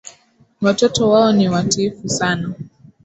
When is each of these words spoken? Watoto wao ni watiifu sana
Watoto 0.61 1.09
wao 1.09 1.31
ni 1.31 1.49
watiifu 1.49 2.09
sana 2.09 2.53